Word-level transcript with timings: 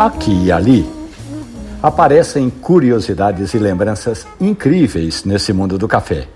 Aqui 0.00 0.44
e 0.44 0.50
ali 0.50 0.90
aparecem 1.82 2.48
curiosidades 2.48 3.52
e 3.52 3.58
lembranças 3.58 4.26
incríveis 4.40 5.26
nesse 5.26 5.52
mundo 5.52 5.76
do 5.76 5.86
café. 5.86 6.26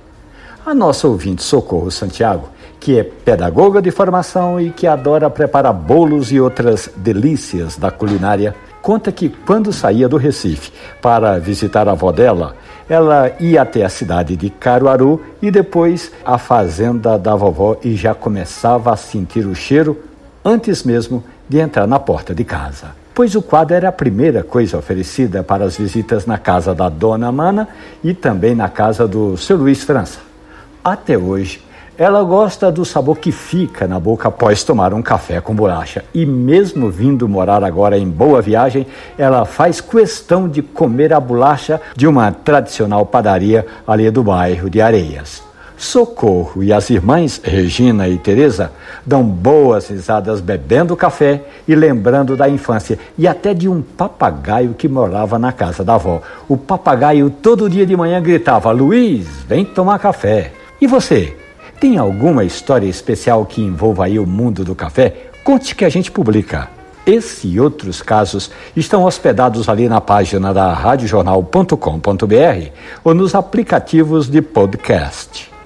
A 0.67 0.75
nossa 0.75 1.09
ouvinte 1.09 1.43
Socorro 1.43 1.91
Santiago, 1.91 2.51
que 2.79 2.99
é 2.99 3.03
pedagoga 3.03 3.81
de 3.81 3.91
formação 3.91 4.61
e 4.61 4.71
que 4.71 4.87
adora 4.87 5.31
preparar 5.31 5.73
bolos 5.73 6.31
e 6.31 6.39
outras 6.39 6.91
delícias 6.95 7.79
da 7.79 7.91
culinária, 7.91 8.55
conta 8.83 9.11
que 9.11 9.31
quando 9.31 9.73
saía 9.73 10.11
do 10.11 10.19
Recife 10.19 10.71
para 11.01 11.39
visitar 11.39 11.89
a 11.89 11.93
avó 11.93 12.13
dela, 12.13 12.55
ela 12.87 13.33
ia 13.41 13.63
até 13.63 13.83
a 13.83 13.89
cidade 13.89 14.37
de 14.37 14.51
Caruaru 14.51 15.23
e 15.41 15.51
depois 15.51 16.13
a 16.23 16.37
fazenda 16.37 17.19
da 17.19 17.35
vovó 17.35 17.79
e 17.83 17.97
já 17.97 18.15
começava 18.15 18.93
a 18.93 18.97
sentir 18.97 19.47
o 19.47 19.55
cheiro 19.55 19.99
antes 20.45 20.85
mesmo 20.85 21.25
de 21.49 21.61
entrar 21.61 21.87
na 21.87 21.99
porta 21.99 22.35
de 22.35 22.45
casa. 22.45 23.04
Pois 23.15 23.37
o 23.37 23.43
quadro 23.43 23.77
era 23.77 23.91
a 23.91 23.93
primeira 23.93 24.43
coisa 24.43 24.77
oferecida 24.77 25.45
para 25.45 25.65
as 25.65 25.77
visitas 25.77 26.27
na 26.27 26.37
casa 26.37 26.75
da 26.75 26.89
Dona 26.89 27.31
Mana 27.31 27.69
e 28.03 28.13
também 28.13 28.57
na 28.57 28.69
casa 28.69 29.07
do 29.07 29.37
seu 29.37 29.57
Luiz 29.57 29.85
França. 29.85 30.19
Até 30.83 31.17
hoje, 31.17 31.63
ela 31.97 32.25
gosta 32.25 32.73
do 32.73 32.85
sabor 32.85 33.19
que 33.19 33.31
fica 33.31 33.87
na 33.87 34.01
boca 34.01 34.27
após 34.27 34.65
tomar 34.65 34.93
um 34.93 35.01
café 35.01 35.41
com 35.41 35.55
bolacha. 35.55 36.05
E 36.13 36.27
mesmo 36.27 36.91
vindo 36.91 37.29
morar 37.29 37.63
agora 37.63 37.97
em 37.97 38.09
Boa 38.09 38.43
Viagem, 38.43 38.85
ela 39.17 39.45
faz 39.45 39.81
questão 39.81 40.49
de 40.49 40.61
comer 40.61 41.13
a 41.13 41.21
bolacha 41.21 41.81
de 41.95 42.09
uma 42.09 42.33
tradicional 42.33 43.07
padaria 43.07 43.65
ali 43.87 44.11
do 44.11 44.25
bairro 44.25 44.69
de 44.69 44.81
Areias. 44.81 45.54
Socorro 45.85 46.63
e 46.63 46.73
as 46.73 46.89
irmãs 46.89 47.39
Regina 47.45 48.09
e 48.09 48.17
Teresa 48.17 48.73
dão 49.05 49.23
boas 49.23 49.89
risadas 49.89 50.41
bebendo 50.41 50.97
café 50.97 51.43
e 51.69 51.75
lembrando 51.75 52.35
da 52.39 52.49
infância 52.49 52.99
e 53.19 53.29
até 53.29 53.53
de 53.53 53.69
um 53.69 53.83
papagaio 53.83 54.73
que 54.73 54.89
morava 54.89 55.39
na 55.39 55.53
casa 55.53 55.85
da 55.85 55.97
avó. 55.97 56.23
O 56.49 56.57
papagaio 56.57 57.29
todo 57.29 57.69
dia 57.69 57.85
de 57.85 57.95
manhã 57.95 58.21
gritava: 58.21 58.73
"Luiz, 58.73 59.29
vem 59.47 59.63
tomar 59.63 59.99
café". 59.99 60.53
E 60.81 60.87
você? 60.87 61.37
Tem 61.79 61.99
alguma 61.99 62.45
história 62.45 62.87
especial 62.87 63.45
que 63.45 63.61
envolva 63.61 64.07
aí 64.07 64.19
o 64.19 64.27
mundo 64.27 64.65
do 64.65 64.75
café? 64.75 65.29
Conte 65.45 65.75
que 65.75 65.85
a 65.85 65.91
gente 65.91 66.11
publica. 66.11 66.71
Esse 67.05 67.47
e 67.47 67.61
outros 67.61 68.01
casos 68.01 68.51
estão 68.75 69.05
hospedados 69.05 69.69
ali 69.69 69.87
na 69.87 70.01
página 70.01 70.55
da 70.55 70.73
radiojornal.com.br 70.73 72.71
ou 73.05 73.15
nos 73.15 73.35
aplicativos 73.35 74.31
de 74.31 74.41
podcast. 74.41 75.54